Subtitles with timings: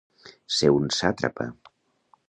[0.59, 1.49] Ser un sàtrapa.